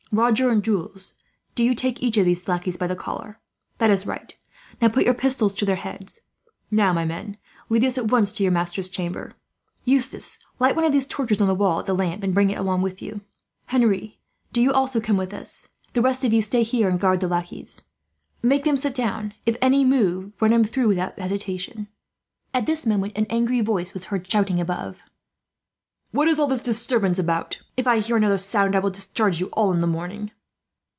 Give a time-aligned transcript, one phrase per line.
[0.13, 1.13] "Roger and Jules,
[1.55, 3.39] do you take each one of these lackeys by the collar.
[3.77, 4.35] That is right.
[4.81, 6.19] Now, put your pistols to their heads.
[6.69, 7.37] "Now, my men,
[7.69, 9.35] lead us at once to your master's chamber.
[9.85, 12.57] "Eustace, light one of these torches on the wall at the lamp, and bring it
[12.57, 13.21] along with you.
[13.67, 14.19] "Henri,
[14.51, 15.69] do you also come with us.
[15.93, 17.81] "The rest of you stay here, and guard these lackeys.
[18.43, 19.33] Make them sit down.
[19.45, 21.87] If any of them move, run him through without hesitation."
[22.53, 25.03] At this moment an angry voice was heard shouting above.
[26.13, 27.61] "What is all this disturbance about!
[27.77, 30.31] If I hear another sound, I will discharge you all in the morning."